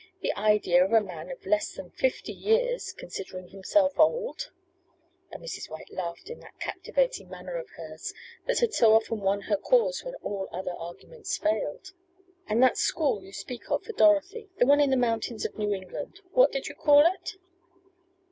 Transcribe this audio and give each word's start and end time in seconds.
The 0.21 0.35
idea 0.35 0.83
of 0.83 0.93
a 0.93 0.99
man 0.99 1.29
of 1.29 1.45
less 1.45 1.73
than 1.73 1.91
fifty 1.91 2.31
years, 2.33 2.91
considering 2.91 3.49
himself 3.49 3.99
old," 3.99 4.49
and 5.29 5.43
Mrs. 5.43 5.69
White 5.69 5.93
laughed 5.93 6.27
in 6.27 6.39
that 6.39 6.59
captivating 6.59 7.29
manner 7.29 7.55
of 7.55 7.69
hers, 7.77 8.11
that 8.47 8.57
had 8.61 8.73
so 8.73 8.95
often 8.95 9.19
won 9.19 9.41
her 9.41 9.57
cause 9.57 10.03
when 10.03 10.15
all 10.23 10.49
other 10.51 10.73
arguments 10.73 11.37
failed. 11.37 11.93
"And 12.47 12.63
that 12.63 12.79
school 12.79 13.21
you 13.23 13.31
speak 13.31 13.69
of 13.69 13.83
for 13.83 13.93
Dorothy, 13.93 14.49
the 14.57 14.65
one 14.65 14.79
in 14.81 14.89
the 14.89 14.97
mountains 14.97 15.45
of 15.45 15.55
New 15.55 15.71
England, 15.71 16.21
what 16.31 16.51
did 16.51 16.67
you 16.67 16.73
call 16.73 17.05
it?" 17.05 17.35